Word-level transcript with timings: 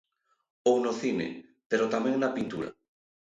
Ou 0.69 0.75
no 0.85 0.93
cine, 1.01 1.27
pero 1.69 1.91
tamén 1.93 2.15
na 2.17 2.33
pintura. 2.37 2.69